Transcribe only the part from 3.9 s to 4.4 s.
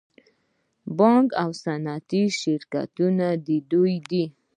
دي